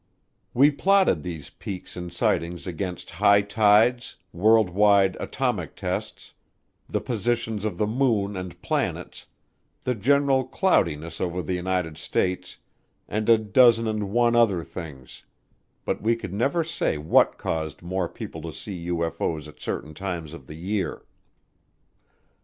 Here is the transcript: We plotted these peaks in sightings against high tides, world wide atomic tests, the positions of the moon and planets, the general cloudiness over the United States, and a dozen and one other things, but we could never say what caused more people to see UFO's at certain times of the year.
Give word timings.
We 0.55 0.71
plotted 0.71 1.21
these 1.21 1.51
peaks 1.51 1.95
in 1.95 2.09
sightings 2.09 2.65
against 2.65 3.11
high 3.11 3.41
tides, 3.43 4.15
world 4.33 4.71
wide 4.71 5.15
atomic 5.19 5.75
tests, 5.75 6.33
the 6.89 6.99
positions 6.99 7.65
of 7.65 7.77
the 7.77 7.85
moon 7.85 8.35
and 8.35 8.59
planets, 8.63 9.27
the 9.83 9.93
general 9.93 10.43
cloudiness 10.43 11.21
over 11.21 11.43
the 11.43 11.53
United 11.53 11.99
States, 11.99 12.57
and 13.07 13.29
a 13.29 13.37
dozen 13.37 13.87
and 13.87 14.09
one 14.09 14.35
other 14.35 14.63
things, 14.63 15.23
but 15.85 16.01
we 16.01 16.15
could 16.15 16.33
never 16.33 16.63
say 16.63 16.97
what 16.97 17.37
caused 17.37 17.83
more 17.83 18.09
people 18.09 18.41
to 18.41 18.51
see 18.51 18.87
UFO's 18.87 19.47
at 19.47 19.59
certain 19.59 19.93
times 19.93 20.33
of 20.33 20.47
the 20.47 20.55
year. 20.57 21.03